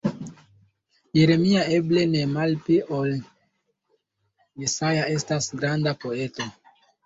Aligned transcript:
Jeremia, 1.17 1.65
eble 1.75 2.05
ne 2.15 2.23
malpli 2.33 2.79
ol 3.01 3.15
Jesaja, 4.65 5.07
estas 5.21 5.55
granda 5.63 5.99
poeto. 6.05 6.53